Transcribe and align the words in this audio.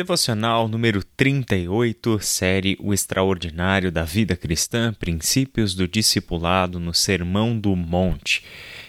Devocional 0.00 0.66
número 0.66 1.04
38, 1.04 2.20
série 2.20 2.74
O 2.80 2.94
Extraordinário 2.94 3.92
da 3.92 4.02
Vida 4.02 4.34
Cristã, 4.34 4.94
Princípios 4.94 5.74
do 5.74 5.86
Discipulado 5.86 6.80
no 6.80 6.94
Sermão 6.94 7.60
do 7.60 7.76
Monte. 7.76 8.42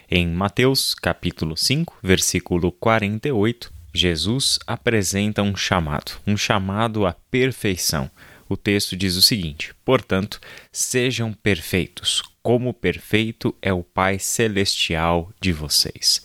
Em 0.10 0.26
Mateus, 0.26 0.96
capítulo 0.96 1.58
5, 1.58 1.98
versículo 2.02 2.72
48, 2.72 3.74
Jesus 3.94 4.58
apresenta 4.66 5.42
um 5.42 5.54
chamado, 5.54 6.14
um 6.26 6.38
chamado 6.38 7.06
à 7.06 7.12
perfeição. 7.30 8.10
O 8.48 8.56
texto 8.56 8.96
diz 8.96 9.18
o 9.18 9.22
seguinte: 9.22 9.76
Portanto, 9.84 10.40
sejam 10.72 11.34
perfeitos, 11.34 12.24
como 12.42 12.74
perfeito 12.74 13.54
é 13.62 13.74
o 13.74 13.84
Pai 13.84 14.18
celestial 14.18 15.30
de 15.42 15.52
vocês. 15.52 16.24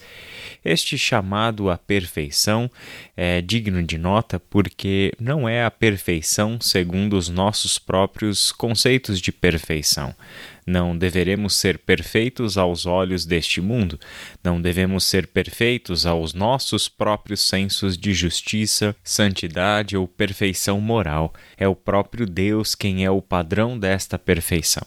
Este 0.64 0.98
chamado 0.98 1.70
à 1.70 1.78
perfeição 1.78 2.70
é 3.16 3.40
digno 3.40 3.82
de 3.82 3.98
nota 3.98 4.38
porque 4.38 5.12
não 5.20 5.48
é 5.48 5.64
a 5.64 5.70
perfeição 5.70 6.60
segundo 6.60 7.16
os 7.16 7.28
nossos 7.28 7.78
próprios 7.78 8.52
conceitos 8.52 9.20
de 9.20 9.32
perfeição. 9.32 10.14
Não 10.66 10.98
deveremos 10.98 11.54
ser 11.54 11.78
perfeitos 11.78 12.58
aos 12.58 12.86
olhos 12.86 13.24
deste 13.24 13.60
mundo, 13.60 14.00
não 14.42 14.60
devemos 14.60 15.04
ser 15.04 15.28
perfeitos 15.28 16.04
aos 16.04 16.34
nossos 16.34 16.88
próprios 16.88 17.40
sensos 17.40 17.96
de 17.96 18.12
justiça, 18.12 18.96
santidade 19.04 19.96
ou 19.96 20.08
perfeição 20.08 20.80
moral. 20.80 21.32
É 21.56 21.68
o 21.68 21.76
próprio 21.76 22.26
Deus 22.26 22.74
quem 22.74 23.04
é 23.04 23.10
o 23.10 23.22
padrão 23.22 23.78
desta 23.78 24.18
perfeição. 24.18 24.82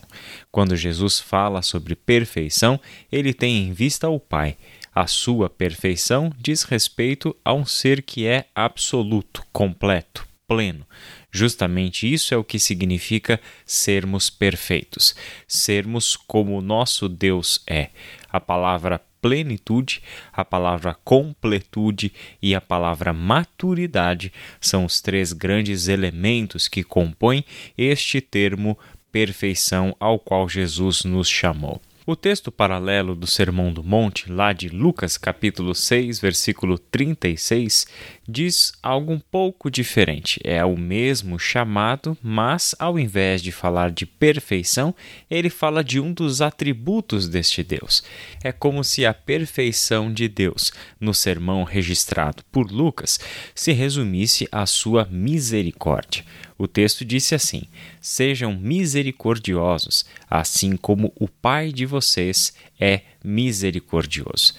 Quando 0.51 0.75
Jesus 0.75 1.17
fala 1.17 1.61
sobre 1.61 1.95
perfeição, 1.95 2.77
ele 3.09 3.33
tem 3.33 3.69
em 3.69 3.71
vista 3.71 4.09
o 4.09 4.19
Pai. 4.19 4.57
A 4.93 5.07
sua 5.07 5.49
perfeição 5.49 6.31
diz 6.37 6.63
respeito 6.63 7.35
a 7.43 7.53
um 7.53 7.65
ser 7.65 8.01
que 8.01 8.25
é 8.25 8.45
absoluto, 8.55 9.45
completo, 9.53 10.27
pleno. 10.47 10.85
Justamente 11.31 12.11
isso 12.11 12.33
é 12.33 12.37
o 12.37 12.43
que 12.43 12.59
significa 12.59 13.39
sermos 13.65 14.29
perfeitos, 14.29 15.15
sermos 15.47 16.15
como 16.15 16.57
o 16.57 16.61
nosso 16.61 17.07
Deus 17.07 17.61
é. 17.67 17.89
A 18.31 18.39
palavra 18.39 18.99
plenitude, 19.21 20.01
a 20.33 20.43
palavra 20.43 20.95
completude 21.03 22.11
e 22.41 22.55
a 22.55 22.61
palavra 22.61 23.13
maturidade 23.13 24.31
são 24.59 24.85
os 24.85 25.01
três 25.01 25.33
grandes 25.33 25.87
elementos 25.87 26.67
que 26.67 26.83
compõem 26.83 27.43
este 27.77 28.21
termo 28.21 28.77
perfeição 29.11 29.95
ao 29.99 30.17
qual 30.17 30.47
Jesus 30.47 31.03
nos 31.03 31.27
chamou. 31.27 31.81
O 32.09 32.15
texto 32.15 32.51
paralelo 32.51 33.13
do 33.13 33.27
Sermão 33.27 33.71
do 33.71 33.83
Monte, 33.83 34.31
lá 34.31 34.51
de 34.51 34.67
Lucas 34.67 35.15
capítulo 35.15 35.75
6, 35.75 36.19
versículo 36.19 36.79
36, 36.79 37.85
diz 38.29 38.73
algo 38.83 39.11
um 39.11 39.19
pouco 39.19 39.69
diferente. 39.69 40.39
É 40.43 40.63
o 40.63 40.77
mesmo 40.77 41.39
chamado, 41.39 42.17
mas 42.21 42.75
ao 42.77 42.99
invés 42.99 43.41
de 43.41 43.51
falar 43.51 43.91
de 43.91 44.05
perfeição, 44.05 44.93
ele 45.29 45.49
fala 45.49 45.83
de 45.83 45.99
um 45.99 46.13
dos 46.13 46.41
atributos 46.41 47.27
deste 47.27 47.63
Deus. 47.63 48.03
É 48.43 48.51
como 48.51 48.83
se 48.83 49.05
a 49.05 49.13
perfeição 49.13 50.13
de 50.13 50.27
Deus, 50.27 50.71
no 50.99 51.13
sermão 51.13 51.63
registrado 51.63 52.43
por 52.51 52.71
Lucas, 52.71 53.19
se 53.55 53.71
resumisse 53.71 54.47
à 54.51 54.65
sua 54.65 55.07
misericórdia. 55.09 56.23
O 56.57 56.67
texto 56.67 57.05
disse 57.05 57.33
assim: 57.33 57.63
Sejam 58.01 58.53
misericordiosos, 58.53 60.05
assim 60.29 60.75
como 60.75 61.11
o 61.15 61.27
Pai 61.27 61.71
de 61.71 61.85
vocês 61.85 62.53
é 62.79 63.01
misericordioso. 63.23 64.53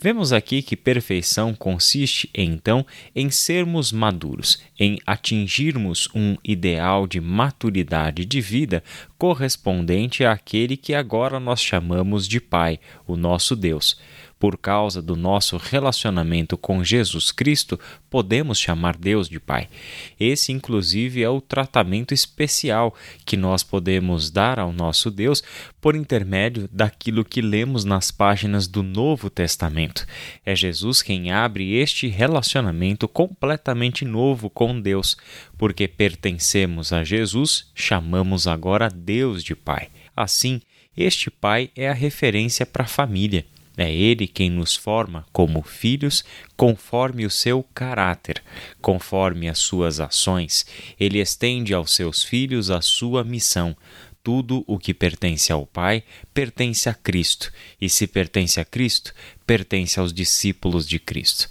Vemos 0.00 0.32
aqui 0.32 0.62
que 0.62 0.76
perfeição 0.76 1.54
consiste, 1.54 2.28
então, 2.34 2.86
em 3.14 3.30
sermos 3.30 3.92
maduros, 3.92 4.62
em 4.78 4.98
atingirmos 5.06 6.08
um 6.14 6.36
ideal 6.42 7.06
de 7.06 7.20
maturidade 7.20 8.24
de 8.24 8.40
vida 8.40 8.82
correspondente 9.18 10.24
àquele 10.24 10.76
que 10.76 10.94
agora 10.94 11.40
nós 11.40 11.60
chamamos 11.60 12.28
de 12.28 12.40
Pai, 12.40 12.78
o 13.06 13.16
nosso 13.16 13.56
Deus 13.56 13.98
por 14.38 14.56
causa 14.56 15.02
do 15.02 15.16
nosso 15.16 15.56
relacionamento 15.56 16.56
com 16.56 16.84
Jesus 16.84 17.32
Cristo, 17.32 17.78
podemos 18.08 18.58
chamar 18.58 18.96
Deus 18.96 19.28
de 19.28 19.40
Pai. 19.40 19.68
Esse, 20.18 20.52
inclusive, 20.52 21.22
é 21.22 21.28
o 21.28 21.40
tratamento 21.40 22.14
especial 22.14 22.94
que 23.26 23.36
nós 23.36 23.62
podemos 23.62 24.30
dar 24.30 24.58
ao 24.58 24.72
nosso 24.72 25.10
Deus 25.10 25.42
por 25.80 25.96
intermédio 25.96 26.68
daquilo 26.72 27.24
que 27.24 27.40
lemos 27.40 27.84
nas 27.84 28.10
páginas 28.10 28.66
do 28.66 28.82
Novo 28.82 29.28
Testamento. 29.28 30.06
É 30.44 30.54
Jesus 30.54 31.02
quem 31.02 31.32
abre 31.32 31.74
este 31.74 32.06
relacionamento 32.08 33.08
completamente 33.08 34.04
novo 34.04 34.48
com 34.48 34.80
Deus, 34.80 35.16
porque 35.56 35.88
pertencemos 35.88 36.92
a 36.92 37.02
Jesus, 37.02 37.70
chamamos 37.74 38.46
agora 38.46 38.88
Deus 39.08 39.42
de 39.42 39.56
Pai. 39.56 39.88
Assim, 40.14 40.60
este 40.94 41.30
Pai 41.30 41.70
é 41.74 41.88
a 41.88 41.94
referência 41.94 42.66
para 42.66 42.84
a 42.84 42.86
família. 42.86 43.46
É 43.74 43.90
Ele 43.90 44.28
quem 44.28 44.50
nos 44.50 44.76
forma 44.76 45.24
como 45.32 45.62
filhos 45.62 46.22
conforme 46.58 47.24
o 47.24 47.30
seu 47.30 47.62
caráter, 47.72 48.42
conforme 48.82 49.48
as 49.48 49.60
suas 49.60 49.98
ações. 49.98 50.66
Ele 51.00 51.20
estende 51.20 51.72
aos 51.72 51.94
seus 51.94 52.22
filhos 52.22 52.70
a 52.70 52.82
sua 52.82 53.24
missão. 53.24 53.74
Tudo 54.22 54.62
o 54.66 54.78
que 54.78 54.92
pertence 54.92 55.50
ao 55.50 55.64
Pai 55.64 56.04
pertence 56.34 56.86
a 56.86 56.92
Cristo, 56.92 57.50
e 57.80 57.88
se 57.88 58.06
pertence 58.06 58.60
a 58.60 58.64
Cristo, 58.64 59.14
pertence 59.46 59.98
aos 59.98 60.12
discípulos 60.12 60.86
de 60.86 60.98
Cristo. 60.98 61.48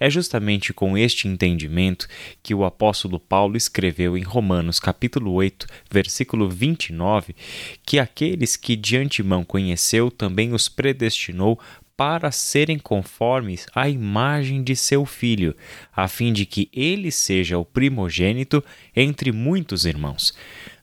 É 0.00 0.08
justamente 0.08 0.72
com 0.72 0.96
este 0.96 1.28
entendimento 1.28 2.08
que 2.42 2.54
o 2.54 2.64
apóstolo 2.64 3.20
Paulo 3.20 3.54
escreveu 3.54 4.16
em 4.16 4.22
Romanos 4.22 4.80
capítulo 4.80 5.30
8, 5.32 5.66
versículo 5.90 6.48
29, 6.48 7.36
que 7.84 7.98
aqueles 7.98 8.56
que 8.56 8.76
de 8.76 8.96
antemão 8.96 9.44
conheceu 9.44 10.10
também 10.10 10.54
os 10.54 10.70
predestinou 10.70 11.60
para 12.00 12.30
serem 12.30 12.78
conformes 12.78 13.66
à 13.74 13.86
imagem 13.86 14.62
de 14.62 14.74
seu 14.74 15.04
filho, 15.04 15.54
a 15.94 16.08
fim 16.08 16.32
de 16.32 16.46
que 16.46 16.70
ele 16.72 17.10
seja 17.10 17.58
o 17.58 17.64
primogênito 17.64 18.64
entre 18.96 19.30
muitos 19.30 19.84
irmãos. 19.84 20.32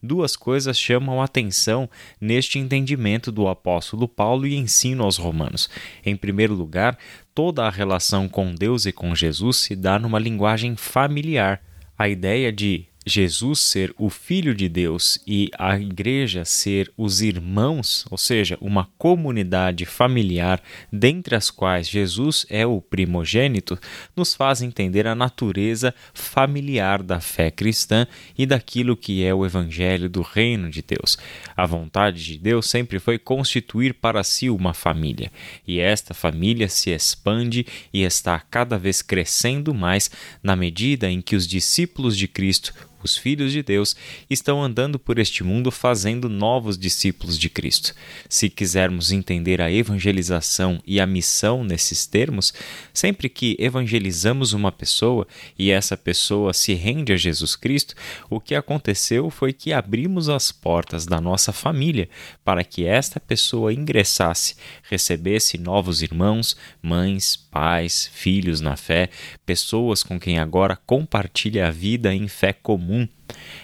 Duas 0.01 0.35
coisas 0.35 0.77
chamam 0.77 1.21
atenção 1.21 1.89
neste 2.19 2.59
entendimento 2.59 3.31
do 3.31 3.47
apóstolo 3.47 4.07
Paulo 4.07 4.45
e 4.45 4.55
ensino 4.55 5.03
aos 5.03 5.17
romanos. 5.17 5.69
Em 6.05 6.15
primeiro 6.15 6.53
lugar, 6.53 6.97
toda 7.33 7.65
a 7.65 7.69
relação 7.69 8.27
com 8.27 8.53
Deus 8.53 8.85
e 8.85 8.91
com 8.91 9.15
Jesus 9.15 9.57
se 9.57 9.75
dá 9.75 9.97
numa 9.99 10.19
linguagem 10.19 10.75
familiar. 10.75 11.61
A 11.97 12.07
ideia 12.07 12.51
de 12.51 12.85
Jesus 13.07 13.62
ser 13.62 13.94
o 13.97 14.09
Filho 14.09 14.53
de 14.53 14.68
Deus 14.68 15.18
e 15.25 15.50
a 15.57 15.79
igreja 15.79 16.44
ser 16.44 16.91
os 16.97 17.22
irmãos, 17.22 18.06
ou 18.12 18.18
seja, 18.18 18.57
uma 18.59 18.90
comunidade 18.97 19.85
familiar 19.85 20.62
dentre 20.91 21.34
as 21.34 21.50
quais 21.50 21.88
Jesus 21.88 22.45
é 22.50 22.68
o 22.68 22.81
primogênito, 22.81 23.79
nos 24.13 24.34
faz 24.34 24.62
entender 24.62 25.07
a 25.07 25.16
natureza 25.16 25.95
familiar 26.13 27.01
da 27.01 27.22
fé 27.22 27.50
cristã 27.50 28.06
e 28.38 28.45
daquilo 28.45 28.97
que 28.97 29.24
é 29.24 29.34
o 29.34 29.45
evangelho 29.45 30.09
do 30.09 30.22
reino 30.22 30.69
de 30.69 30.81
Deus. 30.81 31.18
A 31.56 31.66
vontade 31.66 32.22
de 32.22 32.38
Deus 32.38 32.69
sempre 32.69 33.00
foi 33.00 33.18
constituir 33.18 33.94
para 33.94 34.22
si 34.22 34.50
uma 34.50 34.74
família, 34.74 35.31
e 35.66 35.79
esta 35.79 36.13
família 36.13 36.68
se 36.68 36.89
expande 36.89 37.66
e 37.94 38.03
está 38.03 38.38
cada 38.38 38.78
vez 38.78 39.01
crescendo 39.01 39.74
mais 39.74 40.12
na 40.44 40.57
medida 40.57 41.09
em 41.09 41.22
que 41.22 41.38
os 41.38 41.47
discípulos 41.47 42.18
de 42.18 42.28
Cristo 42.28 42.74
os 43.03 43.17
filhos 43.17 43.51
de 43.51 43.63
Deus, 43.63 43.95
estão 44.29 44.63
andando 44.63 44.97
por 44.97 45.19
este 45.19 45.43
mundo 45.43 45.71
fazendo 45.71 46.29
novos 46.29 46.77
discípulos 46.77 47.37
de 47.37 47.49
Cristo. 47.49 47.93
Se 48.29 48.49
quisermos 48.49 49.11
entender 49.11 49.61
a 49.61 49.71
evangelização 49.71 50.81
e 50.85 50.99
a 50.99 51.05
missão 51.05 51.63
nesses 51.63 52.05
termos, 52.05 52.53
sempre 52.93 53.29
que 53.29 53.55
evangelizamos 53.59 54.53
uma 54.53 54.71
pessoa 54.71 55.27
e 55.57 55.71
essa 55.71 55.95
pessoa 55.95 56.53
se 56.53 56.73
rende 56.73 57.13
a 57.13 57.17
Jesus 57.17 57.55
Cristo, 57.55 57.95
o 58.29 58.39
que 58.39 58.55
aconteceu 58.55 59.29
foi 59.29 59.53
que 59.53 59.73
abrimos 59.73 60.29
as 60.29 60.51
portas 60.51 61.05
da 61.05 61.21
nossa 61.21 61.51
família 61.53 62.09
para 62.43 62.63
que 62.63 62.85
esta 62.85 63.19
pessoa 63.19 63.73
ingressasse, 63.73 64.55
recebesse 64.83 65.57
novos 65.57 66.01
irmãos, 66.01 66.55
mães, 66.81 67.35
pais, 67.57 68.07
filhos 68.13 68.62
na 68.62 68.77
fé, 68.77 69.09
pessoas 69.44 70.04
com 70.04 70.19
quem 70.19 70.38
agora 70.38 70.77
compartilha 70.86 71.68
a 71.68 71.71
vida 71.71 72.13
em 72.13 72.27
fé 72.27 72.54
comum. 72.54 73.07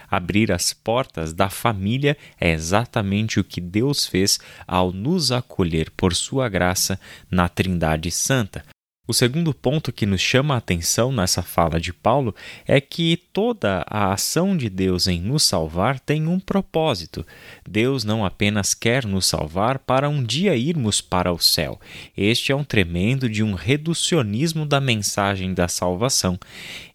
Abrir 0.09 0.51
as 0.51 0.73
portas 0.73 1.31
da 1.31 1.47
família 1.47 2.17
é 2.41 2.51
exatamente 2.51 3.39
o 3.39 3.43
que 3.43 3.61
Deus 3.61 4.07
fez 4.07 4.39
ao 4.65 4.91
nos 4.91 5.31
acolher 5.31 5.91
por 5.91 6.15
sua 6.15 6.49
graça 6.49 6.99
na 7.29 7.47
Trindade 7.47 8.09
Santa, 8.09 8.65
O 9.05 9.13
segundo 9.13 9.53
ponto 9.53 9.91
que 9.91 10.05
nos 10.05 10.21
chama 10.21 10.53
a 10.53 10.59
atenção 10.59 11.11
nessa 11.11 11.41
fala 11.41 11.77
de 11.77 11.91
Paulo 11.91 12.33
é 12.65 12.79
que 12.79 13.17
toda 13.17 13.85
a 13.89 14.13
ação 14.13 14.55
de 14.55 14.69
Deus 14.69 15.07
em 15.07 15.19
nos 15.19 15.43
salvar 15.43 15.99
tem 15.99 16.25
um 16.25 16.39
propósito. 16.39 17.27
Deus 17.67 18.05
não 18.05 18.23
apenas 18.23 18.73
quer 18.73 19.05
nos 19.05 19.25
salvar 19.25 19.79
para 19.79 20.07
um 20.07 20.23
dia 20.23 20.55
irmos 20.55 21.01
para 21.01 21.33
o 21.33 21.37
céu. 21.37 21.81
Este 22.15 22.53
é 22.53 22.55
um 22.55 22.63
tremendo 22.63 23.27
de 23.27 23.43
um 23.43 23.55
reducionismo 23.55 24.65
da 24.65 24.79
mensagem 24.79 25.53
da 25.53 25.67
salvação. 25.67 26.39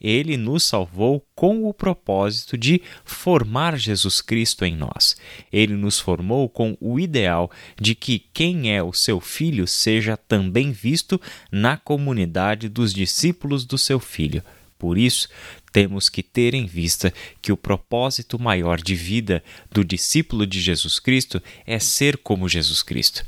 Ele 0.00 0.38
nos 0.38 0.64
salvou 0.64 1.22
com 1.34 1.68
o 1.68 1.74
propósito 1.74 2.56
de 2.56 2.80
formar 3.04 3.78
Jesus 3.78 4.22
Cristo 4.22 4.64
em 4.64 4.74
nós. 4.74 5.14
Ele 5.52 5.74
nos 5.74 6.00
formou 6.00 6.48
com 6.48 6.74
o 6.80 6.98
ideal 6.98 7.50
de 7.78 7.94
que 7.94 8.18
quem 8.18 8.74
é 8.74 8.82
o 8.82 8.94
seu 8.94 9.20
filho 9.20 9.66
seja 9.66 10.16
também 10.16 10.72
visto 10.72 11.20
na 11.52 11.76
comunidade 11.98 12.68
dos 12.68 12.94
discípulos 12.94 13.64
do 13.64 13.76
seu 13.76 13.98
filho. 13.98 14.40
Por 14.78 14.96
isso, 14.96 15.28
temos 15.72 16.08
que 16.08 16.22
ter 16.22 16.54
em 16.54 16.64
vista 16.64 17.12
que 17.42 17.50
o 17.50 17.56
propósito 17.56 18.38
maior 18.38 18.80
de 18.80 18.94
vida 18.94 19.42
do 19.72 19.84
discípulo 19.84 20.46
de 20.46 20.60
Jesus 20.60 21.00
Cristo 21.00 21.42
é 21.66 21.80
ser 21.80 22.16
como 22.18 22.48
Jesus 22.48 22.84
Cristo. 22.84 23.24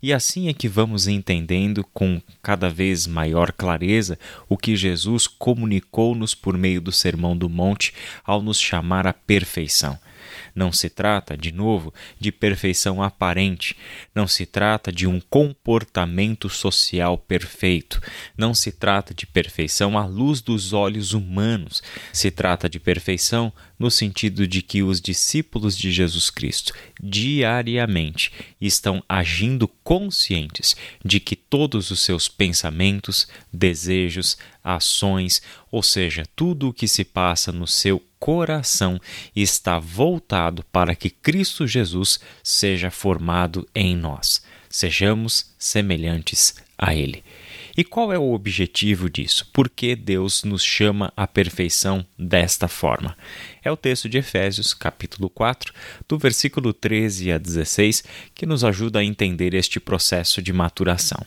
E 0.00 0.12
assim 0.12 0.46
é 0.46 0.52
que 0.52 0.68
vamos 0.68 1.08
entendendo 1.08 1.84
com 1.92 2.22
cada 2.40 2.70
vez 2.70 3.08
maior 3.08 3.50
clareza 3.50 4.16
o 4.48 4.56
que 4.56 4.76
Jesus 4.76 5.26
comunicou-nos 5.26 6.36
por 6.36 6.56
meio 6.56 6.80
do 6.80 6.92
Sermão 6.92 7.36
do 7.36 7.48
Monte 7.48 7.92
ao 8.24 8.40
nos 8.40 8.60
chamar 8.60 9.08
à 9.08 9.12
perfeição. 9.12 9.98
Não 10.54 10.70
se 10.70 10.88
trata, 10.88 11.36
de 11.36 11.50
novo, 11.50 11.92
de 12.18 12.30
perfeição 12.30 13.02
aparente, 13.02 13.76
não 14.14 14.26
se 14.28 14.46
trata 14.46 14.92
de 14.92 15.06
um 15.06 15.20
comportamento 15.20 16.48
social 16.48 17.18
perfeito, 17.18 18.00
não 18.36 18.54
se 18.54 18.70
trata 18.70 19.12
de 19.12 19.26
perfeição 19.26 19.98
à 19.98 20.06
luz 20.06 20.40
dos 20.40 20.72
olhos 20.72 21.12
humanos, 21.12 21.82
se 22.12 22.30
trata 22.30 22.68
de 22.68 22.78
perfeição 22.78 23.52
no 23.78 23.90
sentido 23.90 24.46
de 24.46 24.62
que 24.62 24.82
os 24.82 25.00
discípulos 25.00 25.76
de 25.76 25.90
Jesus 25.90 26.30
Cristo 26.30 26.72
diariamente 27.02 28.30
estão 28.60 29.02
agindo 29.08 29.66
conscientes 29.66 30.76
de 31.04 31.18
que 31.18 31.34
todos 31.34 31.90
os 31.90 32.00
seus 32.00 32.28
pensamentos, 32.28 33.26
desejos, 33.52 34.38
ações, 34.62 35.42
ou 35.74 35.82
seja, 35.82 36.22
tudo 36.36 36.68
o 36.68 36.72
que 36.72 36.86
se 36.86 37.02
passa 37.02 37.50
no 37.50 37.66
seu 37.66 38.00
coração 38.20 39.00
está 39.34 39.80
voltado 39.80 40.64
para 40.70 40.94
que 40.94 41.10
Cristo 41.10 41.66
Jesus 41.66 42.20
seja 42.44 42.92
formado 42.92 43.68
em 43.74 43.96
nós, 43.96 44.40
sejamos 44.70 45.52
semelhantes 45.58 46.54
a 46.78 46.94
Ele. 46.94 47.24
E 47.76 47.82
qual 47.82 48.12
é 48.12 48.18
o 48.18 48.34
objetivo 48.34 49.10
disso? 49.10 49.50
Por 49.52 49.68
que 49.68 49.96
Deus 49.96 50.44
nos 50.44 50.62
chama 50.62 51.12
à 51.16 51.26
perfeição 51.26 52.06
desta 52.16 52.68
forma? 52.68 53.18
É 53.60 53.68
o 53.68 53.76
texto 53.76 54.08
de 54.08 54.18
Efésios, 54.18 54.72
capítulo 54.72 55.28
4, 55.28 55.74
do 56.08 56.16
versículo 56.16 56.72
13 56.72 57.32
a 57.32 57.38
16, 57.38 58.04
que 58.32 58.46
nos 58.46 58.62
ajuda 58.62 59.00
a 59.00 59.04
entender 59.04 59.54
este 59.54 59.80
processo 59.80 60.40
de 60.40 60.52
maturação 60.52 61.26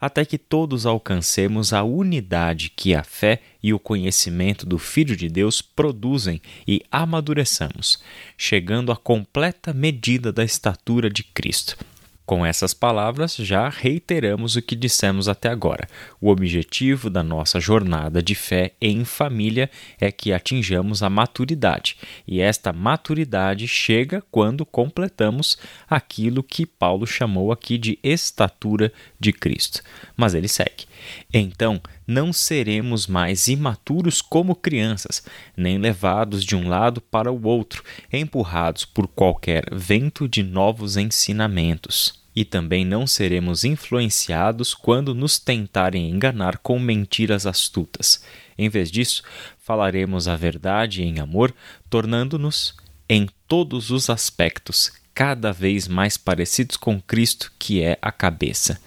até 0.00 0.24
que 0.24 0.38
todos 0.38 0.86
alcancemos 0.86 1.72
a 1.72 1.82
unidade 1.82 2.70
que 2.74 2.94
a 2.94 3.02
fé 3.02 3.40
e 3.62 3.72
o 3.72 3.78
conhecimento 3.78 4.66
do 4.66 4.78
Filho 4.78 5.16
de 5.16 5.28
Deus 5.28 5.60
produzem 5.60 6.40
e 6.66 6.82
amadureçamos, 6.90 8.02
chegando 8.36 8.92
à 8.92 8.96
completa 8.96 9.72
medida 9.72 10.32
da 10.32 10.44
estatura 10.44 11.10
de 11.10 11.22
Cristo 11.22 11.76
com 12.26 12.44
essas 12.44 12.74
palavras, 12.74 13.36
já 13.36 13.68
reiteramos 13.68 14.56
o 14.56 14.62
que 14.62 14.74
dissemos 14.74 15.28
até 15.28 15.48
agora. 15.48 15.88
O 16.20 16.28
objetivo 16.28 17.08
da 17.08 17.22
nossa 17.22 17.60
jornada 17.60 18.20
de 18.20 18.34
fé 18.34 18.72
em 18.80 19.04
família 19.04 19.70
é 20.00 20.10
que 20.10 20.32
atinjamos 20.32 21.04
a 21.04 21.08
maturidade, 21.08 21.96
e 22.26 22.40
esta 22.40 22.72
maturidade 22.72 23.68
chega 23.68 24.22
quando 24.30 24.66
completamos 24.66 25.56
aquilo 25.88 26.42
que 26.42 26.66
Paulo 26.66 27.06
chamou 27.06 27.52
aqui 27.52 27.78
de 27.78 27.98
estatura 28.02 28.92
de 29.20 29.32
Cristo. 29.32 29.80
Mas 30.16 30.34
ele 30.34 30.48
segue. 30.48 30.86
Então, 31.32 31.80
não 32.06 32.32
seremos 32.32 33.06
mais 33.06 33.48
imaturos 33.48 34.22
como 34.22 34.54
crianças, 34.54 35.24
nem 35.56 35.78
levados 35.78 36.44
de 36.44 36.54
um 36.54 36.68
lado 36.68 37.00
para 37.00 37.32
o 37.32 37.46
outro, 37.46 37.82
empurrados 38.12 38.84
por 38.84 39.08
qualquer 39.08 39.64
vento 39.72 40.28
de 40.28 40.42
novos 40.42 40.96
ensinamentos 40.96 42.24
e 42.36 42.44
também 42.44 42.84
não 42.84 43.06
seremos 43.06 43.64
influenciados 43.64 44.74
quando 44.74 45.14
nos 45.14 45.38
tentarem 45.38 46.10
enganar 46.10 46.58
com 46.58 46.78
mentiras 46.78 47.46
astutas. 47.46 48.22
Em 48.58 48.68
vez 48.68 48.90
disso, 48.90 49.22
falaremos 49.58 50.28
a 50.28 50.36
verdade 50.36 51.02
em 51.02 51.18
amor, 51.18 51.54
tornando-nos, 51.88 52.76
em 53.08 53.26
todos 53.48 53.90
os 53.90 54.10
aspectos, 54.10 54.92
cada 55.16 55.50
vez 55.50 55.88
mais 55.88 56.18
parecidos 56.18 56.76
com 56.76 57.00
Cristo, 57.00 57.50
que 57.58 57.82
é 57.82 57.98
a 58.02 58.12
cabeça. 58.12 58.78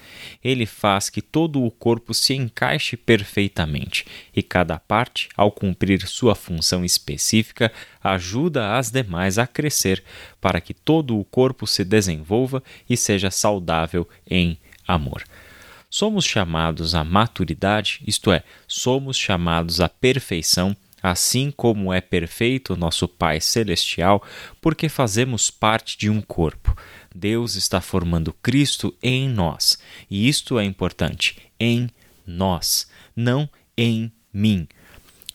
Ele 0.44 0.64
faz 0.64 1.10
que 1.10 1.20
todo 1.20 1.60
o 1.60 1.72
corpo 1.72 2.14
se 2.14 2.34
encaixe 2.34 2.96
perfeitamente, 2.96 4.06
e 4.34 4.40
cada 4.40 4.78
parte, 4.78 5.28
ao 5.36 5.50
cumprir 5.50 6.06
sua 6.06 6.36
função 6.36 6.84
específica, 6.84 7.72
ajuda 8.00 8.76
as 8.76 8.92
demais 8.92 9.38
a 9.38 9.46
crescer, 9.46 10.04
para 10.40 10.60
que 10.60 10.72
todo 10.72 11.18
o 11.18 11.24
corpo 11.24 11.66
se 11.66 11.84
desenvolva 11.84 12.62
e 12.88 12.96
seja 12.96 13.32
saudável 13.32 14.08
em 14.24 14.56
amor. 14.86 15.24
Somos 15.90 16.24
chamados 16.24 16.94
à 16.94 17.02
maturidade, 17.02 18.00
isto 18.06 18.30
é, 18.30 18.44
somos 18.68 19.18
chamados 19.18 19.80
à 19.80 19.88
perfeição 19.88 20.76
assim 21.02 21.50
como 21.50 21.92
é 21.92 22.00
perfeito 22.00 22.76
nosso 22.76 23.08
Pai 23.08 23.40
Celestial, 23.40 24.22
porque 24.60 24.88
fazemos 24.88 25.50
parte 25.50 25.96
de 25.98 26.10
um 26.10 26.20
corpo. 26.20 26.76
Deus 27.14 27.56
está 27.56 27.80
formando 27.80 28.32
Cristo 28.32 28.94
em 29.02 29.28
nós, 29.28 29.78
e 30.10 30.28
isto 30.28 30.58
é 30.58 30.64
importante, 30.64 31.36
em 31.58 31.88
nós, 32.26 32.88
não 33.16 33.48
em 33.76 34.12
mim. 34.32 34.68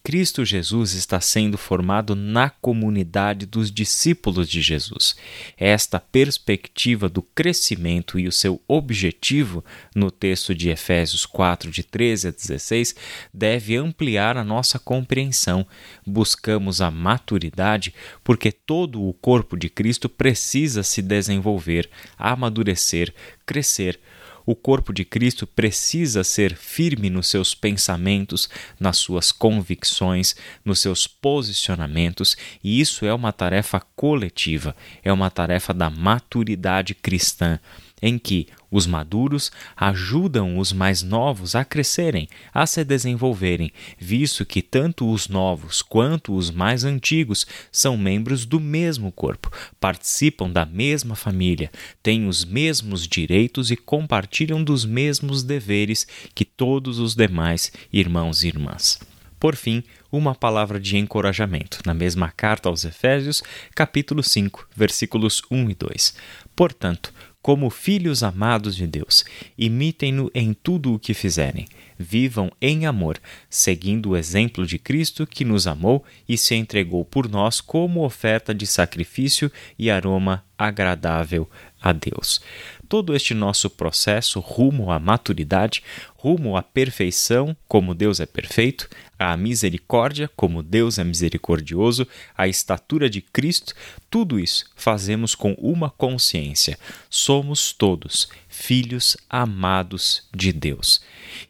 Cristo 0.06 0.46
Jesus 0.46 0.94
está 0.94 1.20
sendo 1.20 1.58
formado 1.58 2.16
na 2.16 2.48
comunidade 2.48 3.48
dos 3.48 3.72
discípulos 3.72 4.48
de 4.48 4.62
Jesus. 4.62 5.16
Esta 5.58 6.00
perspectiva 6.00 7.10
do 7.10 7.24
crescimento 7.24 8.20
e 8.20 8.28
o 8.28 8.32
seu 8.32 8.62
objetivo, 8.68 9.66
no 9.96 10.12
texto 10.12 10.54
de 10.54 10.70
Efésios 10.70 11.26
4, 11.26 11.72
de 11.72 11.82
13 11.82 12.28
a 12.28 12.32
16, 12.32 12.96
deve 13.34 13.76
ampliar 13.76 14.38
a 14.38 14.44
nossa 14.44 14.78
compreensão. 14.78 15.66
Buscamos 16.06 16.82
a 16.82 16.92
maturidade 16.92 17.92
porque 18.24 18.52
todo 18.52 19.02
o 19.02 19.12
corpo 19.12 19.58
de 19.58 19.72
Cristo 19.72 20.08
precisa 20.08 20.84
se 20.84 21.02
desenvolver, 21.02 21.90
amadurecer, 22.16 23.12
crescer 23.44 24.00
o 24.46 24.56
corpo 24.56 24.94
de 24.94 25.04
Cristo 25.04 25.48
precisa 25.48 26.24
ser 26.24 26.56
firme 26.56 27.10
nos 27.10 27.28
seus 27.28 27.56
pensamentos, 27.56 28.50
nas 28.80 28.98
suas 28.98 29.32
convicções, 29.32 30.36
nos 30.64 30.80
seus 30.80 31.08
posicionamentos, 31.08 32.38
e 32.64 32.80
isso 32.80 33.06
é 33.06 33.14
uma 33.14 33.32
tarefa 33.32 33.82
coletiva, 33.96 34.76
é 35.04 35.12
uma 35.12 35.30
tarefa 35.30 35.74
da 35.74 35.90
maturidade 35.90 36.94
cristã 36.94 37.60
em 38.02 38.18
que 38.18 38.48
os 38.70 38.86
maduros 38.86 39.52
ajudam 39.76 40.58
os 40.58 40.74
mais 40.74 41.02
novos 41.02 41.56
a 41.56 41.64
crescerem, 41.64 42.28
a 42.54 42.66
se 42.66 42.84
desenvolverem, 42.84 43.72
visto 43.98 44.46
que 44.46 44.62
tanto 44.62 45.10
os 45.10 45.28
novos 45.28 45.82
quanto 45.82 46.36
os 46.36 46.52
mais 46.52 46.84
antigos 46.84 47.46
são 47.72 47.98
membros 47.98 48.46
do 48.46 48.60
mesmo 48.60 49.12
corpo, 49.12 49.52
participam 49.80 50.50
da 50.50 50.66
mesma 50.66 51.16
família, 51.16 51.72
têm 52.04 52.28
os 52.28 52.44
mesmos 52.44 53.08
direitos 53.08 53.72
e 53.72 53.78
compartilham 53.78 54.64
dos 54.64 54.86
mesmos 54.86 55.44
deveres 55.44 56.06
que 56.34 56.44
todos 56.44 57.00
os 57.00 57.16
demais 57.16 57.72
irmãos 57.92 58.44
e 58.44 58.48
irmãs. 58.48 59.00
Por 59.40 59.56
fim, 59.56 59.84
uma 60.12 60.34
palavra 60.34 60.80
de 60.80 60.98
encorajamento, 60.98 61.80
na 61.86 61.94
mesma 61.94 62.32
carta 62.32 62.70
aos 62.70 62.86
Efésios, 62.86 63.44
capítulo 63.76 64.24
5, 64.24 64.70
versículos 64.76 65.42
1 65.52 65.70
e 65.70 65.76
2. 65.76 66.16
Portanto, 66.56 67.14
como 67.46 67.70
filhos 67.70 68.24
amados 68.24 68.76
de 68.76 68.88
Deus, 68.88 69.24
imitem-no 69.56 70.32
em 70.34 70.52
tudo 70.52 70.96
o 70.96 70.98
que 70.98 71.14
fizerem. 71.14 71.68
Vivam 71.96 72.52
em 72.60 72.88
amor, 72.88 73.20
seguindo 73.48 74.10
o 74.10 74.18
exemplo 74.18 74.66
de 74.66 74.80
Cristo 74.80 75.28
que 75.28 75.46
nos 75.46 75.68
amou 75.68 76.04
e 76.28 76.40
se 76.40 76.56
entregou 76.56 77.06
por 77.06 77.30
nós 77.30 77.62
como 77.62 78.04
oferta 78.04 78.52
de 78.52 78.66
sacrifício 78.66 79.52
e 79.78 79.92
aroma 79.92 80.44
agradável 80.58 81.48
a 81.80 81.94
Deus. 81.94 82.42
Todo 82.88 83.16
este 83.16 83.34
nosso 83.34 83.70
processo 83.70 84.40
rumo 84.40 84.92
à 84.92 85.00
maturidade, 85.00 85.82
rumo 86.16 86.56
à 86.56 86.62
perfeição, 86.64 87.56
como 87.68 87.96
Deus 87.96 88.20
é 88.20 88.26
perfeito, 88.26 88.90
à 89.18 89.36
misericórdia, 89.38 90.30
como 90.36 90.62
Deus 90.62 91.00
é 91.00 91.04
misericordioso, 91.04 92.08
à 92.38 92.48
estatura 92.48 93.10
de 93.10 93.22
Cristo, 93.22 93.74
tudo 94.10 94.40
isso 94.40 94.66
fazemos 94.76 95.36
com 95.36 95.54
uma 95.54 95.90
consciência. 95.90 96.78
Somos 97.10 97.74
todos 97.74 98.28
filhos 98.48 99.18
amados 99.30 100.28
de 100.34 100.54
Deus. 100.54 101.02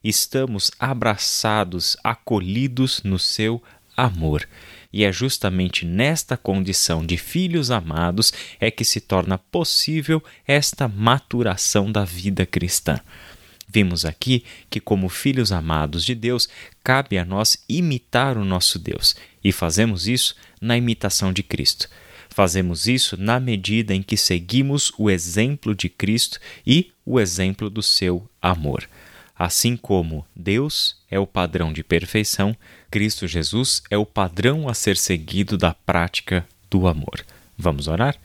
Estamos 0.03 0.71
abraçados, 0.79 1.95
acolhidos 2.03 3.01
no 3.03 3.19
seu 3.19 3.61
amor. 3.95 4.47
E 4.91 5.03
é 5.03 5.11
justamente 5.11 5.85
nesta 5.85 6.37
condição 6.37 7.05
de 7.05 7.17
filhos 7.17 7.69
amados 7.69 8.31
é 8.59 8.71
que 8.71 8.85
se 8.85 9.01
torna 9.01 9.37
possível 9.37 10.23
esta 10.47 10.87
maturação 10.87 11.91
da 11.91 12.05
vida 12.05 12.45
cristã. 12.45 12.99
Vimos 13.67 14.05
aqui 14.05 14.45
que, 14.69 14.79
como 14.79 15.09
filhos 15.09 15.51
amados 15.51 16.05
de 16.05 16.15
Deus, 16.15 16.47
cabe 16.83 17.17
a 17.17 17.25
nós 17.25 17.63
imitar 17.67 18.37
o 18.37 18.45
nosso 18.45 18.79
Deus, 18.79 19.15
e 19.43 19.51
fazemos 19.51 20.07
isso 20.07 20.35
na 20.61 20.77
imitação 20.77 21.33
de 21.33 21.43
Cristo. 21.43 21.89
Fazemos 22.29 22.87
isso 22.87 23.17
na 23.17 23.39
medida 23.39 23.93
em 23.93 24.01
que 24.01 24.17
seguimos 24.17 24.91
o 24.97 25.09
exemplo 25.09 25.75
de 25.75 25.89
Cristo 25.89 26.39
e 26.65 26.91
o 27.05 27.19
exemplo 27.19 27.69
do 27.69 27.81
seu 27.81 28.29
amor. 28.41 28.87
Assim 29.37 29.75
como 29.75 30.25
Deus 30.35 30.97
é 31.11 31.19
o 31.19 31.27
padrão 31.27 31.73
de 31.73 31.83
perfeição, 31.83 32.55
Cristo 32.89 33.27
Jesus 33.27 33.83
é 33.89 33.97
o 33.97 34.05
padrão 34.05 34.69
a 34.69 34.73
ser 34.73 34.95
seguido 34.95 35.57
da 35.57 35.73
prática 35.73 36.47
do 36.69 36.87
amor. 36.87 37.25
Vamos 37.57 37.87
orar? 37.87 38.15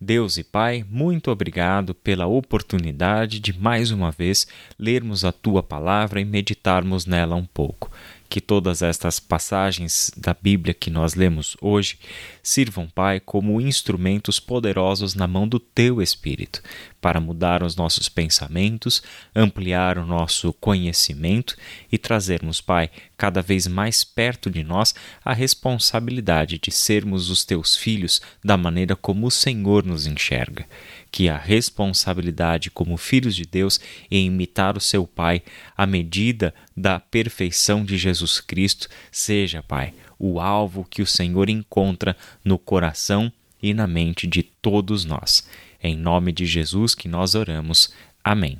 Deus 0.00 0.38
e 0.38 0.44
Pai, 0.44 0.84
muito 0.88 1.30
obrigado 1.30 1.92
pela 1.92 2.26
oportunidade 2.26 3.38
de 3.38 3.52
mais 3.52 3.90
uma 3.90 4.10
vez 4.10 4.46
lermos 4.78 5.24
a 5.24 5.32
tua 5.32 5.62
palavra 5.62 6.20
e 6.20 6.24
meditarmos 6.24 7.04
nela 7.04 7.36
um 7.36 7.44
pouco 7.44 7.90
que 8.30 8.40
todas 8.40 8.80
estas 8.80 9.18
passagens 9.18 10.12
da 10.16 10.32
Bíblia 10.32 10.72
que 10.72 10.88
nós 10.88 11.16
lemos 11.16 11.56
hoje 11.60 11.98
sirvam, 12.40 12.88
Pai, 12.88 13.18
como 13.18 13.60
instrumentos 13.60 14.38
poderosos 14.38 15.16
na 15.16 15.26
mão 15.26 15.48
do 15.48 15.58
Teu 15.58 16.00
Espírito, 16.00 16.62
para 17.00 17.20
mudar 17.20 17.64
os 17.64 17.74
nossos 17.74 18.08
pensamentos, 18.08 19.02
ampliar 19.34 19.98
o 19.98 20.06
nosso 20.06 20.52
conhecimento 20.54 21.56
e 21.90 21.98
trazermos, 21.98 22.60
Pai, 22.60 22.88
cada 23.16 23.42
vez 23.42 23.66
mais 23.66 24.04
perto 24.04 24.48
de 24.48 24.62
nós 24.62 24.94
a 25.24 25.32
responsabilidade 25.32 26.56
de 26.58 26.70
sermos 26.70 27.30
os 27.30 27.44
Teus 27.44 27.74
filhos 27.76 28.22
da 28.44 28.56
maneira 28.56 28.94
como 28.94 29.26
o 29.26 29.30
Senhor 29.30 29.84
nos 29.84 30.06
enxerga. 30.06 30.66
Que 31.10 31.28
a 31.28 31.36
responsabilidade 31.36 32.70
como 32.70 32.96
filhos 32.96 33.34
de 33.34 33.44
Deus 33.44 33.80
em 34.08 34.26
imitar 34.26 34.76
o 34.76 34.80
seu 34.80 35.04
Pai 35.04 35.42
à 35.76 35.84
medida 35.84 36.54
da 36.76 36.98
perfeição 36.98 37.84
de 37.84 37.96
Jesus 37.96 38.40
Cristo 38.40 38.88
seja, 39.10 39.62
Pai, 39.62 39.94
o 40.18 40.40
alvo 40.40 40.86
que 40.88 41.02
o 41.02 41.06
Senhor 41.06 41.48
encontra 41.48 42.16
no 42.44 42.58
coração 42.58 43.32
e 43.62 43.74
na 43.74 43.86
mente 43.86 44.26
de 44.26 44.42
todos 44.42 45.04
nós. 45.04 45.46
Em 45.82 45.96
nome 45.96 46.32
de 46.32 46.46
Jesus 46.46 46.94
que 46.94 47.08
nós 47.08 47.34
oramos. 47.34 47.92
Amém. 48.22 48.58